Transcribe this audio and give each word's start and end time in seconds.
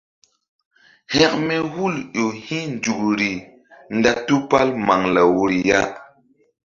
Hekme 1.13 1.55
hul 1.73 1.95
ƴo 2.17 2.25
hi̧ 2.43 2.63
nzukri 2.75 3.31
nda 3.95 4.11
tupal 4.25 4.69
maŋlaw 4.87 5.29
woyri 5.35 5.59
ya. 5.69 5.79